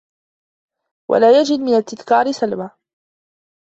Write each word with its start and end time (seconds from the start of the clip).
وَلَا 1.11 1.39
يَجِدُ 1.41 1.59
مِنْ 1.59 1.73
التَّذْكَارِ 1.75 2.31
سَلْوَةً 2.31 2.71